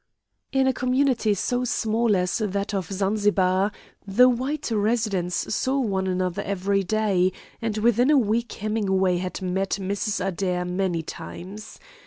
In 0.51 0.65
a 0.65 0.73
community 0.73 1.35
so 1.35 1.63
small 1.63 2.15
as 2.15 2.39
was 2.41 2.49
that 2.53 2.73
of 2.73 2.91
Zanzibar 2.91 3.71
the 4.07 4.27
white 4.27 4.71
residents 4.71 5.53
saw 5.53 5.77
one 5.79 6.07
another 6.07 6.41
every 6.41 6.81
day, 6.81 7.31
and 7.61 7.77
within 7.77 8.09
a 8.09 8.17
week 8.17 8.51
Hemingway 8.53 9.17
had 9.17 9.43
met 9.43 9.77
Mrs. 9.79 10.19
Adair 10.25 10.65
many 10.65 11.03
times. 11.03 11.79